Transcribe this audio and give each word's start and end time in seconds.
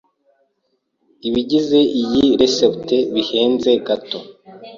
Ibigize 1.27 1.79
iyi 2.01 2.23
resept 2.39 2.89
bihenze 3.13 3.71
gato. 3.85 4.19